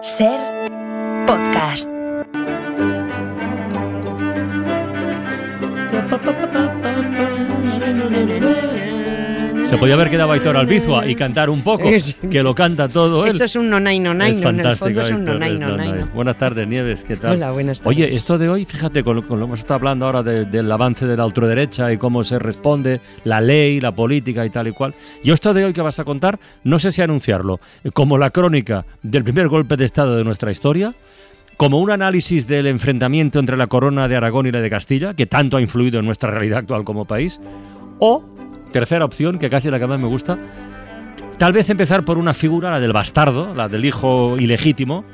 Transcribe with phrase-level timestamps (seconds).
[0.00, 0.38] Ser
[1.26, 1.97] podcast.
[9.68, 11.84] Se podía haber quedado Aitor Albizua y cantar un poco,
[12.30, 13.28] que lo canta todo él.
[13.28, 16.04] Esto es un nonay nonay, Es en el fondo es un nonay nonay.
[16.14, 17.36] Buenas tardes, Nieves, ¿qué tal?
[17.36, 17.96] Hola, buenas tardes.
[17.98, 20.46] Oye, esto de hoy, fíjate, con lo, con lo que hemos estado hablando ahora de-
[20.46, 24.68] del avance de la ultraderecha y cómo se responde, la ley, la política y tal
[24.68, 24.94] y cual.
[25.22, 27.60] Yo esto de hoy que vas a contar, no sé si anunciarlo
[27.92, 30.94] como la crónica del primer golpe de Estado de nuestra historia,
[31.58, 35.26] como un análisis del enfrentamiento entre la corona de Aragón y la de Castilla, que
[35.26, 37.38] tanto ha influido en nuestra realidad actual como país,
[37.98, 38.24] o,
[38.72, 40.38] tercera opción, que casi la que más me gusta,
[41.38, 45.04] tal vez empezar por una figura, la del bastardo, la del hijo ilegítimo,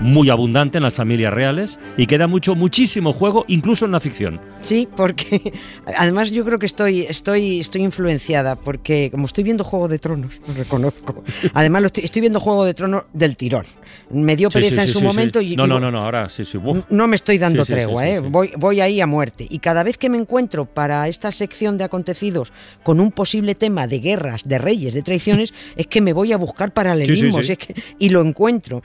[0.00, 4.00] muy abundante en las familias reales y que da mucho, muchísimo juego, incluso en la
[4.00, 4.40] ficción.
[4.62, 5.52] Sí, porque
[5.96, 10.40] además yo creo que estoy, estoy, estoy influenciada, porque como estoy viendo Juego de Tronos,
[10.46, 11.24] lo reconozco.
[11.54, 13.64] Además lo estoy, estoy viendo Juego de Tronos del tirón.
[14.10, 16.44] Me dio pereza sí, en sí, su momento y No, no, no, no, ahora sí,
[16.44, 16.58] sí.
[16.58, 16.84] uf.
[16.90, 18.20] No me estoy dando tregua, ¿eh?
[18.20, 19.46] Voy, voy ahí a muerte.
[19.48, 22.52] Y cada vez que me encuentro para esta sección de acontecidos
[22.82, 26.36] con un posible tema de guerras, de reyes, de traiciones, es que me voy a
[26.38, 27.48] buscar paralelismos.
[27.48, 28.82] es que- y lo encuentro.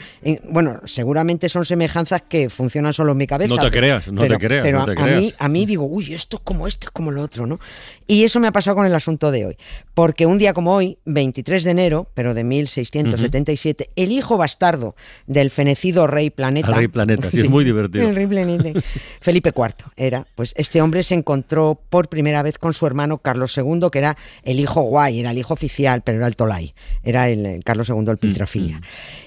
[0.49, 3.53] Bueno, seguramente son semejanzas que funcionan solo en mi cabeza.
[3.53, 5.21] No te creas, no pero, te creas, Pero no te a, creas.
[5.21, 7.59] mí, a mí digo, uy, esto es como esto, es como lo otro, ¿no?
[8.07, 9.57] Y eso me ha pasado con el asunto de hoy.
[9.93, 14.95] Porque un día como hoy, 23 de enero, pero de 1677, el hijo bastardo
[15.27, 16.67] del fenecido rey planeta.
[16.67, 18.07] Al rey planeta, sí, es muy divertido.
[18.07, 18.79] El rey planeta.
[19.19, 20.25] Felipe IV era.
[20.35, 24.15] Pues este hombre se encontró por primera vez con su hermano Carlos II, que era
[24.43, 26.73] el hijo guay, era el hijo oficial, pero era el Tolai.
[27.03, 28.81] Era el, Carlos II, Mm, el Piltrafilia.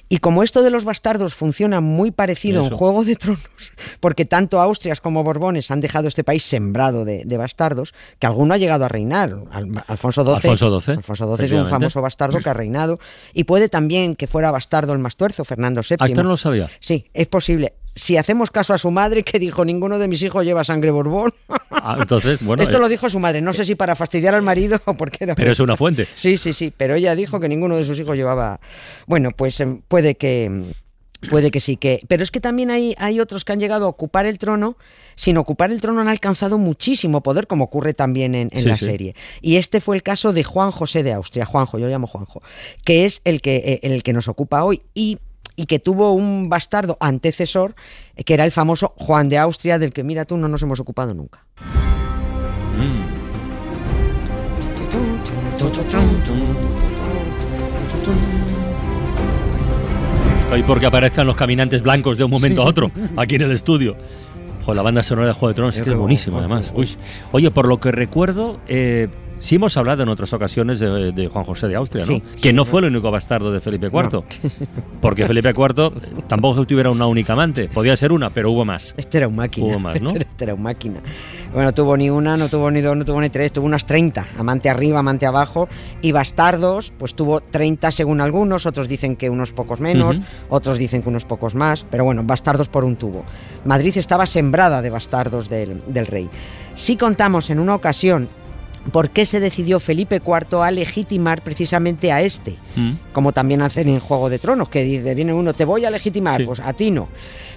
[0.08, 2.76] Y como esto de los bastardos funciona muy parecido en Eso.
[2.76, 3.40] Juego de Tronos,
[4.00, 8.54] porque tanto Austrias como Borbones han dejado este país sembrado de, de bastardos, que alguno
[8.54, 9.36] ha llegado a reinar.
[9.50, 10.34] Al- Alfonso XII.
[10.50, 12.98] Alfonso XII, Alfonso XII es un famoso bastardo que ha reinado.
[13.34, 15.96] Y puede también que fuera bastardo el más tuerzo, Fernando VII.
[16.00, 16.68] Hasta no lo sabía.
[16.80, 17.74] Sí, es posible.
[17.94, 21.32] Si hacemos caso a su madre, que dijo, ninguno de mis hijos lleva sangre borbón.
[21.70, 24.42] Ah, entonces, bueno, Esto eh, lo dijo su madre, no sé si para fastidiar al
[24.42, 25.34] marido o porque era...
[25.34, 26.06] pero es una fuente.
[26.14, 28.60] Sí, sí, sí, pero ella dijo que ninguno de sus hijos llevaba...
[29.06, 30.74] Bueno, pues em, puede que...
[31.30, 32.00] Puede que sí, que.
[32.08, 34.76] Pero es que también hay, hay otros que han llegado a ocupar el trono.
[35.14, 38.76] Sin ocupar el trono han alcanzado muchísimo poder, como ocurre también en, en Sí, la
[38.76, 38.84] sí.
[38.84, 39.14] serie.
[39.40, 42.42] Y este fue el caso de Juan José de Austria, Juanjo, yo lo llamo Juanjo,
[42.84, 44.82] que es el que, eh, el que nos ocupa hoy.
[44.94, 45.18] Y
[45.58, 47.74] y que tuvo un bastardo antecesor,
[48.14, 50.80] eh, que era el famoso Juan de Austria, del que mira tú no nos hemos
[50.80, 51.46] ocupado nunca.
[52.76, 53.16] Mm.
[60.46, 63.96] Estoy porque aparezcan los caminantes blancos de un momento a otro, aquí en el estudio.
[64.64, 66.72] Joder, la banda sonora de Juego de Tronos es que es buenísima, además.
[66.72, 66.88] Uy.
[67.32, 71.44] Oye, por lo que recuerdo, eh, sí hemos hablado en otras ocasiones de, de Juan
[71.44, 72.12] José de Austria, ¿no?
[72.12, 74.22] Sí, que sí, no fue el único bastardo de Felipe IV.
[75.00, 75.92] Porque Felipe IV
[76.26, 77.68] tampoco tuviera una única amante.
[77.68, 78.94] Podía ser una, pero hubo más.
[78.96, 79.66] Este era un máquina.
[79.66, 80.10] Hubo más, ¿no?
[80.16, 81.00] Este era- un máquina.
[81.52, 84.26] Bueno, tuvo ni una, no tuvo ni dos, no tuvo ni tres, tuvo unas 30.
[84.38, 85.68] Amante arriba, amante abajo.
[86.02, 90.18] Y bastardos, pues tuvo 30 según algunos, otros dicen que unos pocos menos,
[90.48, 91.84] otros dicen que unos pocos más.
[91.90, 93.24] Pero bueno, bastardos por un tubo.
[93.64, 96.28] Madrid estaba sembrada de bastardos del, del rey.
[96.74, 98.28] Si contamos en una ocasión
[98.92, 102.92] por qué se decidió Felipe IV a legitimar precisamente a este Mm.
[103.12, 106.40] como también hacen en Juego de Tronos, que dice, viene uno, te voy a legitimar,
[106.40, 106.46] Sí.
[106.46, 107.08] pues a ti no.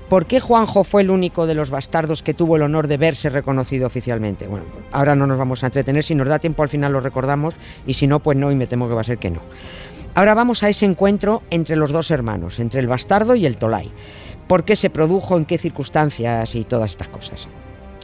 [0.08, 3.30] ¿Por qué Juanjo fue el único de los bastardos que tuvo el honor de verse
[3.30, 4.48] reconocido oficialmente?
[4.48, 7.54] Bueno, ahora no nos vamos a entretener, si nos da tiempo al final lo recordamos,
[7.86, 9.42] y si no, pues no, y me temo que va a ser que no.
[10.16, 13.92] Ahora vamos a ese encuentro entre los dos hermanos, entre el bastardo y el Tolai.
[14.48, 17.48] ¿Por qué se produjo, en qué circunstancias y todas estas cosas?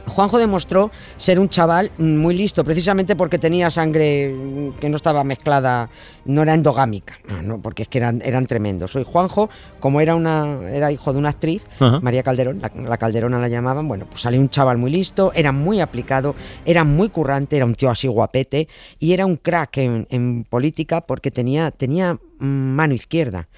[0.06, 4.34] Juanjo demostró ser un chaval muy listo, precisamente porque tenía sangre
[4.80, 5.88] que no estaba mezclada,
[6.26, 8.90] no era endogámica, no, no, porque es que eran, eran tremendos.
[8.90, 9.48] Soy Juanjo,
[9.80, 12.00] como era una era hijo de una actriz, Ajá.
[12.00, 15.52] María Calderón, la, la Calderona la llamaban, bueno, pues salió un chaval muy listo, era
[15.52, 20.06] muy aplicado, era muy currante, era un tío así guapete y era un crack en,
[20.10, 23.48] en política porque tenía, tenía mm, mano izquierda.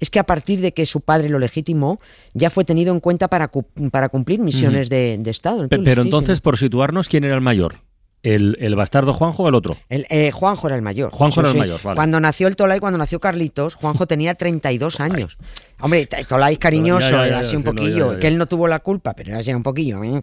[0.00, 1.98] Es que a partir de que su padre lo legitimó,
[2.32, 5.66] ya fue tenido en cuenta para, cu- para cumplir misiones de, de Estado.
[5.68, 6.04] Pero listísimo.
[6.04, 7.76] entonces, por situarnos, ¿quién era el mayor?
[8.22, 9.76] ¿El, el bastardo Juanjo o el otro?
[9.88, 11.12] El, eh, Juanjo era el mayor.
[11.12, 11.96] Juanjo era el mayor, vale.
[11.96, 15.38] Cuando nació el Tolai, cuando nació Carlitos, Juanjo tenía 32 años.
[15.80, 18.80] Hombre, Tolai cariñoso, Ya, ya, ya, era así un poquillo, que él no tuvo la
[18.80, 20.02] culpa, pero era así un poquillo.
[20.02, 20.22] ¿eh?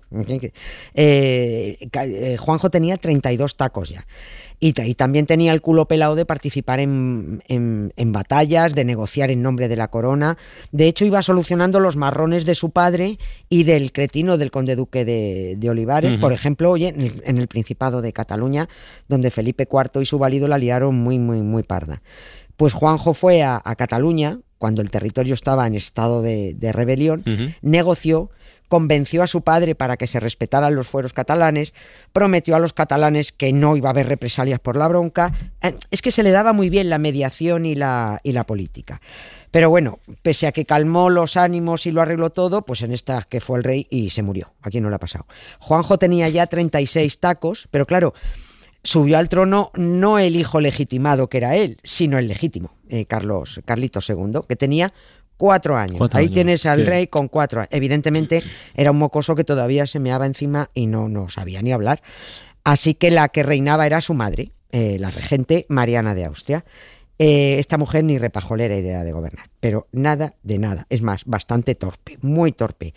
[0.93, 4.05] Eh, eh, Juanjo tenía 32 tacos ya.
[4.59, 8.85] Y, ta- y también tenía el culo pelado de participar en, en- en batallas, de
[8.85, 10.37] negociar en nombre de la corona.
[10.71, 13.19] De hecho, iba solucionando los marrones de su padre
[13.49, 16.15] y del cretino del conde duque de, de Olivares.
[16.19, 18.69] Por ejemplo, oye, en el, en el Principado de Cataluña,
[19.09, 22.01] donde Felipe IV y su valido la liaron muy, muy, muy parda.
[22.55, 27.23] Pues Juanjo fue a, a Cataluña cuando el territorio estaba en estado de, de rebelión,
[27.61, 28.31] negoció,
[28.67, 31.71] convenció a su padre para que se respetaran los fueros catalanes,
[32.13, 35.33] prometió a los catalanes que no iba a haber represalias por la bronca.
[35.61, 39.01] Eh, Es que se le daba muy bien la mediación y la, y la política.
[39.51, 43.21] Pero bueno, pese a que calmó los ánimos y lo arregló todo, pues en esta
[43.21, 44.55] que fue el rey y se murió.
[44.63, 45.27] Aquí no le ha pasado.
[45.59, 48.15] Juanjo tenía ya 36 tacos, pero claro,
[48.85, 53.59] subió al trono no el hijo legitimado que era él, sino el legítimo, eh, Carlos,
[53.65, 54.93] Carlitos II, que tenía
[55.37, 55.97] cuatro años.
[55.97, 56.85] Cuatro Ahí años, tienes al sí.
[56.85, 57.69] rey con cuatro años.
[57.71, 58.43] Evidentemente
[58.75, 62.01] era un mocoso que todavía se meaba encima y no, no sabía ni hablar.
[62.63, 66.63] Así que la que reinaba era su madre, eh, la regente Mariana de Austria.
[67.17, 70.85] Eh, esta mujer ni repajolera idea de gobernar, pero nada de nada.
[70.89, 72.93] Es más, bastante torpe, muy torpe.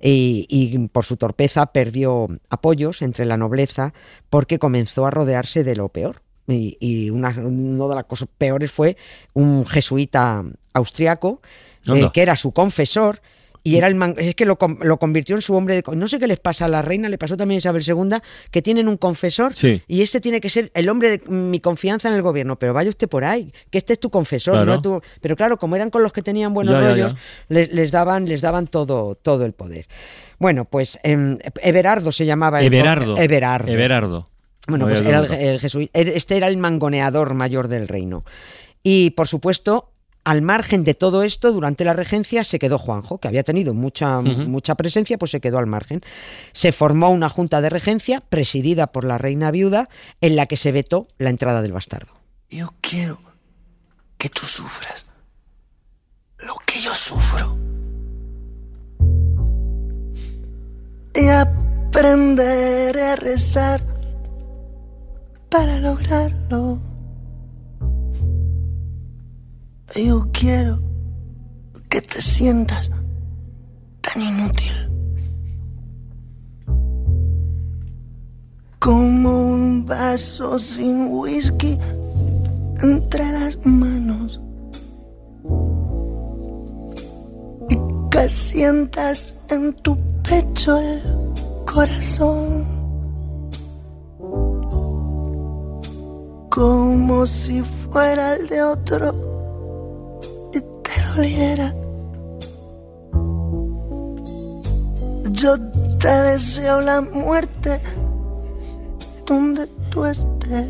[0.00, 3.94] Y, y por su torpeza perdió apoyos entre la nobleza
[4.28, 6.22] porque comenzó a rodearse de lo peor.
[6.48, 8.96] Y, y una, una de las cosas peores fue
[9.34, 11.40] un jesuita austriaco
[11.86, 13.20] eh, que era su confesor
[13.62, 16.18] y era el man- es que lo, lo convirtió en su hombre de no sé
[16.18, 18.18] qué les pasa a la reina le pasó también a Isabel II
[18.50, 19.82] que tienen un confesor Sí.
[19.86, 22.88] y ese tiene que ser el hombre de mi confianza en el gobierno pero vaya
[22.88, 24.66] usted por ahí que este es tu confesor Claro.
[24.76, 27.18] no tu pero claro como eran con los que tenían buenos Ya, rollos ya.
[27.48, 29.86] Les, les daban les daban todo todo el poder
[30.38, 33.16] bueno pues em, Everardo se llamaba el- Everardo.
[33.18, 34.28] Everardo Everardo.
[34.68, 38.24] bueno, No pues era el, el jesuí- er- este era el mangoneador mayor del reino.
[38.82, 39.90] Y por supuesto,
[40.24, 44.20] al margen de todo esto, durante la regencia se quedó Juanjo, que había tenido mucha,
[44.20, 46.02] mucha presencia, pues se quedó al margen.
[46.52, 49.88] Se formó una junta de regencia presidida por la reina viuda,
[50.20, 52.12] en la que se vetó la entrada del bastardo.
[52.48, 53.20] Yo quiero
[54.18, 55.06] que tú sufras
[56.38, 57.56] lo que yo sufro.
[61.14, 63.82] Y aprenderé a rezar
[65.50, 66.89] para lograrlo.
[69.96, 70.78] Yo quiero
[71.88, 72.92] que te sientas
[74.00, 74.72] tan inútil
[78.78, 81.76] como un vaso sin whisky
[82.82, 84.40] entre las manos
[87.68, 87.76] y
[88.12, 91.02] que sientas en tu pecho el
[91.66, 92.64] corazón
[96.48, 99.29] como si fuera el de otro
[101.14, 101.74] doliera.
[105.32, 105.56] Yo
[105.98, 107.80] te deseo la muerte
[109.26, 110.68] donde tú estés.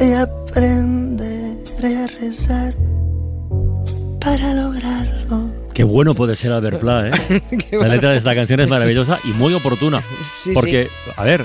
[0.00, 2.74] Y aprenderé a rezar
[4.20, 5.50] para lograrlo.
[5.74, 7.42] Qué bueno puede ser Albert Pla, ¿eh?
[7.72, 10.02] La letra de esta canción es maravillosa y muy oportuna.
[10.42, 11.44] Sí, porque, a ver,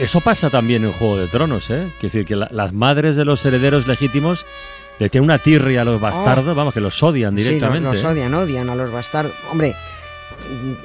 [0.00, 1.88] eso pasa también en Juego de Tronos, ¿eh?
[2.00, 4.44] Quiero decir que la- las madres de los herederos legítimos
[4.98, 7.88] le tienen una tirria a los bastardos, vamos, que los odian Sí, lo- directamente.
[7.92, 8.06] los ¿eh?
[8.06, 9.32] odian, odian a los bastardos.
[9.50, 9.74] Hombre,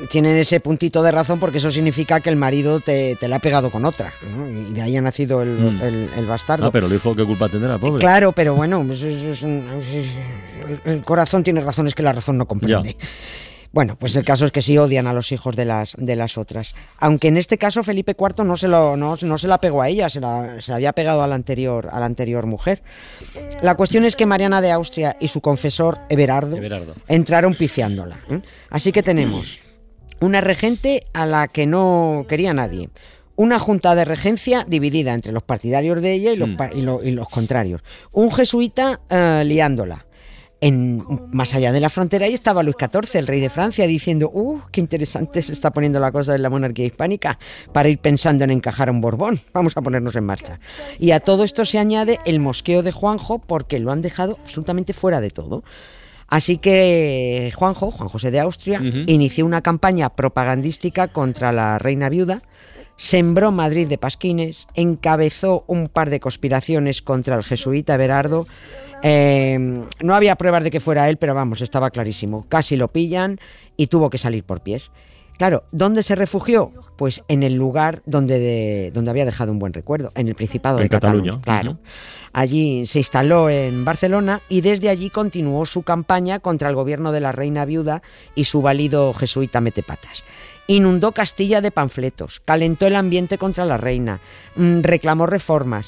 [0.09, 3.39] tienen ese puntito de razón porque eso significa que el marido te, te la ha
[3.39, 4.13] pegado con otra.
[4.35, 4.49] ¿no?
[4.49, 5.81] Y de ahí ha nacido el, Mm.
[5.81, 6.65] el- el bastardo.
[6.67, 7.99] Ah, pero el hijo, ¿qué culpa tendrá, pobre?
[7.99, 12.37] Claro, pero bueno, pues es- es un- es- el corazón tiene razones que la razón
[12.37, 12.95] no comprende.
[13.73, 16.37] Bueno, pues el caso es que sí odian a los hijos de las, de las
[16.37, 16.75] otras.
[16.97, 19.87] Aunque en este caso Felipe IV no se, lo, no, no se la pegó a
[19.87, 22.81] ella, se la, se la había pegado a la, anterior, a la anterior mujer.
[23.61, 26.95] La cuestión es que Mariana de Austria y su confesor Everardo, Everardo.
[27.07, 28.19] entraron pifiándola.
[28.29, 28.41] ¿eh?
[28.69, 29.59] Así que tenemos
[30.19, 32.89] una regente a la que no quería nadie.
[33.37, 36.55] Una junta de regencia dividida entre los partidarios de ella y los, Mm.
[36.57, 37.81] pa- y lo- y los contrarios.
[38.11, 40.05] Un jesuita eh, liándola.
[40.61, 44.29] En, más allá de la frontera ahí estaba Luis XIV, el rey de Francia, diciendo,
[44.31, 47.39] ¡uh, qué interesante se está poniendo la cosa en la monarquía hispánica
[47.73, 49.39] para ir pensando en encajar a un Borbón!
[49.53, 50.59] Vamos a ponernos en marcha.
[50.99, 54.93] Y a todo esto se añade el mosqueo de Juanjo porque lo han dejado absolutamente
[54.93, 55.63] fuera de todo.
[56.31, 62.41] Así que Juanjo, Juan José de Austria, inició una campaña propagandística contra la reina viuda,
[62.95, 68.45] sembró Madrid de pasquines, encabezó un par de conspiraciones contra el jesuita Berardo.
[69.03, 69.57] Eh,
[70.01, 72.45] no había pruebas de que fuera él, pero vamos, estaba clarísimo.
[72.49, 73.39] Casi lo pillan
[73.77, 74.91] y tuvo que salir por pies.
[75.37, 76.71] Claro, ¿dónde se refugió?
[76.97, 80.77] Pues en el lugar donde, de- donde había dejado un buen recuerdo, en el Principado
[80.77, 81.39] En de Cataluña.
[81.39, 81.77] Cataluña, Claro.
[82.33, 87.19] Allí se instaló en Barcelona y desde allí continuó su campaña contra el gobierno de
[87.21, 88.03] la reina viuda
[88.35, 90.23] y su válido jesuita Metepatas.
[90.67, 94.21] Inundó Castilla de panfletos, calentó el ambiente contra la reina,
[94.55, 95.87] mm, reclamó reformas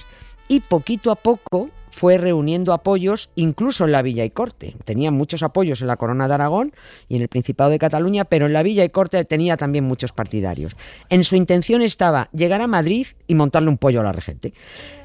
[0.49, 4.75] y poquito a poco fue reuniendo apoyos incluso en la Villa y Corte.
[4.83, 6.73] Tenía muchos apoyos en la Corona de Aragón
[7.07, 10.11] y en el Principado de Cataluña, pero en la Villa y Corte tenía también muchos
[10.11, 10.75] partidarios.
[11.09, 14.55] En su intención estaba llegar a Madrid y montarle un pollo a la regente.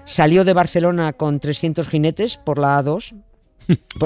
[0.07, 3.14] Salió de Barcelona con 300 jinetes por la A2,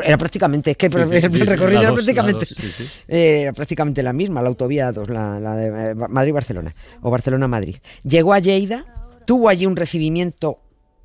[0.03, 3.43] era prácticamente, es que Sí, el, sí, sí, sí, recorrido era, dos, prácticamente, dos, eh,
[3.43, 7.77] era prácticamente la misma, la autovía 2, la, la de eh, Madrid-Barcelona o Barcelona-Madrid.
[8.03, 8.85] Llegó a Lleida,
[9.25, 10.59] tuvo allí un recibimiento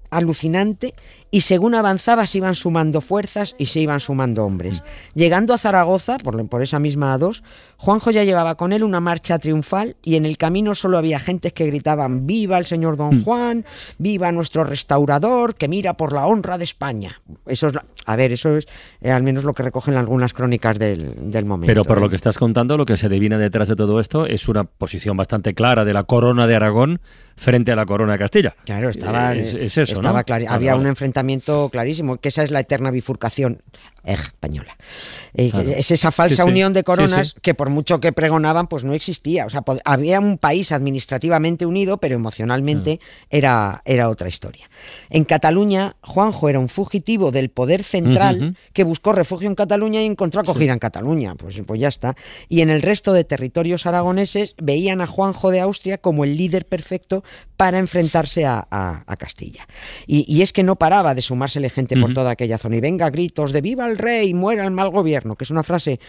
[0.10, 0.94] alucinante
[1.30, 4.82] y según avanzaba se iban sumando fuerzas y se iban sumando hombres.
[5.14, 7.44] Llegando a Zaragoza, por, por esa misma A2,
[7.78, 11.54] Juanjo ya llevaba con él una marcha triunfal y en el camino solo había gentes
[11.54, 13.66] que gritaban viva el señor Don Juan,
[13.98, 17.22] viva nuestro restaurador, que mira por la honra de España.
[17.46, 18.68] Eso es, la- a ver, eso es
[19.02, 21.70] eh, al menos lo que recogen algunas crónicas del, del momento.
[21.70, 22.02] Pero por ¿eh?
[22.02, 25.18] lo que estás contando, lo que se adivina detrás de todo esto es una posición
[25.18, 27.02] bastante clara de la corona de Aragón
[27.38, 28.56] frente a la corona de Castilla.
[28.66, 30.26] Claro, estaba, Es, es eso, estaba ¿no?
[30.28, 33.62] Vale, había un enfrentamiento clarísimo, que esa es la eterna bifurcación
[34.14, 34.78] española.
[35.34, 35.70] Eh, Claro.
[35.70, 37.40] Es esa falsa Sí, unión de coronas Sí, sí.
[37.42, 39.46] que por mucho que pregonaban, pues no existía.
[39.46, 43.00] O sea, había un país administrativamente unido, pero emocionalmente
[43.30, 44.70] era, era otra historia.
[45.10, 50.06] En Cataluña, Juanjo era un fugitivo del poder central que buscó refugio en Cataluña y
[50.06, 51.36] encontró acogida en Cataluña.
[51.36, 52.16] Pues, pues ya está.
[52.50, 56.66] Y en el resto de territorios aragoneses veían a Juanjo de Austria como el líder
[56.66, 57.24] perfecto
[57.58, 59.68] para enfrentarse a, a- a Castilla.
[60.06, 62.78] Y, y es que no paraba de sumársele gente por toda aquella zona.
[62.78, 66.00] Y venga gritos de viva el rey, muera el mal gobierno, que es una frase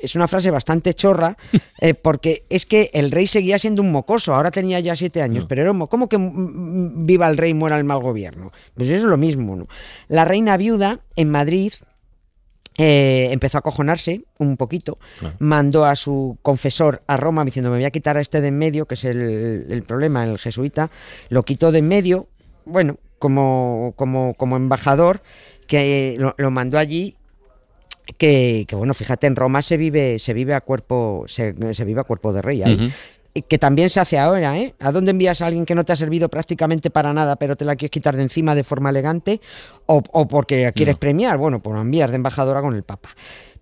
[0.00, 1.36] es una frase bastante chorra,
[1.80, 5.44] eh, porque es que el rey seguía siendo un mocoso, ahora tenía ya siete años,
[5.48, 8.52] pero era un mo- ¿cómo que viva el rey, muera el mal gobierno?
[8.74, 9.66] Pues eso es lo mismo, ¿no?
[10.06, 11.72] La reina viuda en Madrid
[12.78, 15.34] eh, empezó a acojonarse un poquito, Claro.
[15.40, 18.56] mandó a su confesor a Roma diciendo me voy a quitar a este de en
[18.58, 20.90] medio, que es el, el problema, el jesuita,
[21.28, 22.28] lo quitó de en medio,
[22.64, 25.22] bueno, como, como, como embajador,
[25.66, 27.16] que lo, lo mandó allí
[28.16, 32.00] que, que, bueno, fíjate, en Roma se vive, se vive a cuerpo, se, se vive
[32.00, 32.92] a cuerpo de rey ahí.
[33.42, 34.74] Que también se hace ahora, ¿eh?
[34.80, 37.64] ¿A dónde envías a alguien que no te ha servido prácticamente para nada, pero te
[37.64, 39.40] la quieres quitar de encima de forma elegante?
[39.86, 41.00] O, o porque quieres No.
[41.00, 43.10] premiar, bueno, por enviar de embajadora con el Papa.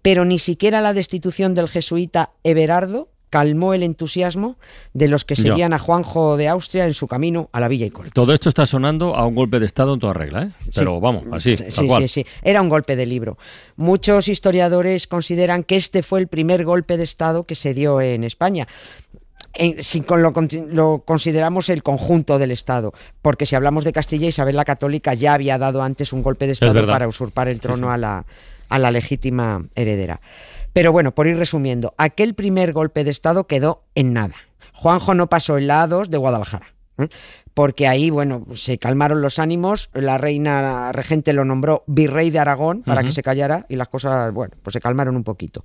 [0.02, 4.56] Pero ni siquiera la destitución del jesuita Everardo calmó el entusiasmo
[4.95, 7.90] de los que seguían a Juanjo de Austria en su camino a la Villa y
[7.90, 8.12] Corte.
[8.14, 10.50] Todo esto está sonando a un golpe de Estado en toda regla, ¿eh?
[10.73, 12.02] Pero vamos, así, Sí, tal sí, cual.
[12.02, 12.26] sí, sí.
[12.42, 13.37] Era un golpe de libro.
[13.75, 18.23] Muchos historiadores consideran que este fue el primer golpe de Estado que se dio en
[18.23, 18.68] España.
[19.59, 20.33] En- si con lo,
[20.71, 25.35] lo consideramos el conjunto del Estado, porque si hablamos de Castilla, Isabel la Católica ya
[25.35, 27.93] había dado antes un golpe de Estado para usurpar el trono sí.
[27.95, 28.27] A, la,
[28.69, 30.21] a la legítima heredera.
[30.73, 34.35] Pero bueno, por ir resumiendo, aquel primer golpe de Estado quedó en nada.
[34.75, 36.67] Juanjo no pasó en la A2 de Guadalajara.
[36.99, 37.09] ¿eh?
[37.55, 42.83] Porque ahí, bueno, se calmaron los ánimos, la reina regente lo nombró virrey de Aragón
[42.83, 45.65] para que se callara y las cosas, bueno, pues se calmaron un poquito.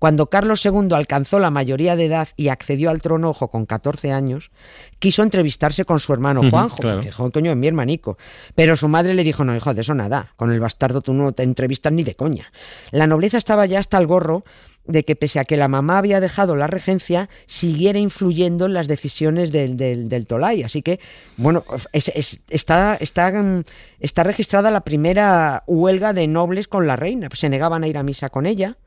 [0.00, 4.10] Cuando Carlos II alcanzó la mayoría de edad y accedió al trono, ojo, con 14
[4.10, 4.50] años,
[4.98, 7.02] quiso entrevistarse con su hermano Juanjo, claro.
[7.02, 8.18] porque, coño, es mi hermanico.
[8.56, 11.30] Pero su madre le dijo, no, hijo, de eso nada, con el bastardo tú no
[11.32, 12.50] te entrevistas ni de coña.
[12.90, 14.42] La nobleza estaba ya hasta el gorro
[14.86, 18.88] de que pese a que la mamá había dejado la regencia, siguiera influyendo en las
[18.88, 20.62] decisiones del, del, del Tolai.
[20.62, 20.98] Así que,
[21.36, 23.30] bueno, es- es- está, está,
[24.00, 27.28] está registrada la primera huelga de nobles con la reina.
[27.34, 28.78] Se negaban a ir a misa con ella,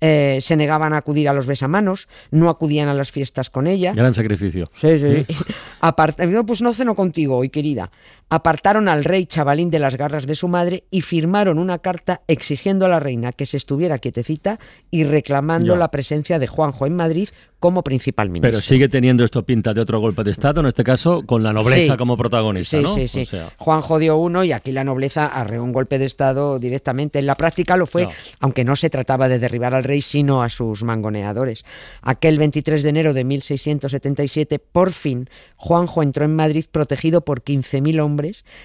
[0.00, 3.92] eh, se negaban a acudir a los besamanos, no acudían a las fiestas con ella.
[3.94, 4.68] Gran sacrificio.
[4.74, 5.26] Sí, sí.
[5.80, 7.90] Apart- no, pues no ceno contigo hoy, querida.
[8.28, 12.84] Apartaron al rey chavalín de las garras de su madre y firmaron una carta exigiendo
[12.84, 14.58] a la reina que se estuviera quietecita
[14.90, 15.78] y reclamando Ya.
[15.78, 17.28] la presencia de Juanjo en Madrid
[17.60, 18.50] como principal ministro.
[18.50, 21.52] Pero sigue teniendo esto pinta de otro golpe de Estado, en este caso con la
[21.54, 21.96] nobleza Sí.
[21.96, 22.88] como protagonista, Sí, ¿no?
[22.88, 23.22] sí, sí.
[23.22, 27.18] O sea, Juanjo dio uno y aquí la nobleza arreó un golpe de Estado directamente.
[27.18, 28.10] En la práctica lo fue, No.
[28.40, 31.64] aunque no se trataba de derribar al rey, sino a sus mangoneadores.
[32.02, 38.00] Aquel 23 de enero de 1677, por fin, Juanjo entró en Madrid protegido por 15.000
[38.00, 38.15] hombres,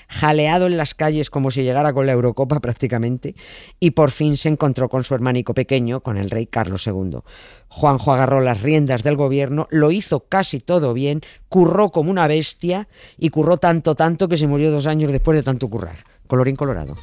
[0.07, 3.35] jaleado en las calles como si llegara con la Eurocopa prácticamente,
[3.79, 7.19] y por fin se encontró con su hermanico pequeño, con el rey Carlos II.
[7.67, 12.87] Juanjo agarró las riendas del gobierno, lo hizo casi todo bien, curró como una bestia
[13.17, 15.97] y curró tanto, tanto que se murió dos años después de tanto currar.
[16.27, 16.95] Colorín colorado.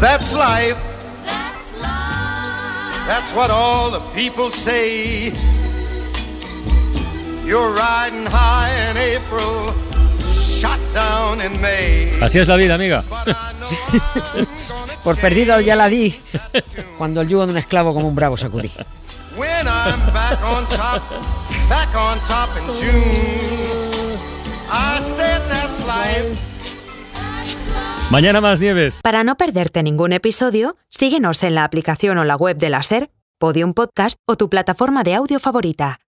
[0.00, 0.76] That's life.
[3.06, 5.32] That's what all the people say.
[7.44, 9.74] You're riding high in April,
[12.22, 13.02] así es la vida, amiga.
[13.08, 16.20] But I know I'm gonna Por perdido ya la di,
[16.98, 18.70] cuando el yugo de un esclavo como un bravo sacudí.
[19.36, 21.02] When I'm back on top,
[21.68, 24.18] back on top in June.
[24.70, 26.38] I said that's life.
[28.10, 28.98] Mañana más nieves.
[29.02, 33.10] Para no perderte ningún episodio, síguenos en la aplicación o la web de la SER,
[33.38, 36.00] Podium Podcast o tu plataforma de audio favorita.